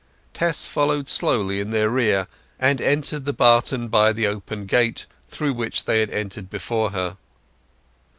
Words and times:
Tess 0.33 0.65
followed 0.65 1.07
slowly 1.07 1.59
in 1.59 1.69
their 1.69 1.87
rear, 1.87 2.25
and 2.59 2.81
entered 2.81 3.23
the 3.25 3.33
barton 3.33 3.87
by 3.87 4.11
the 4.11 4.25
open 4.25 4.65
gate 4.65 5.05
through 5.29 5.53
which 5.53 5.83
they 5.83 5.99
had 5.99 6.09
entered 6.09 6.49
before 6.49 6.89
her. 6.89 7.17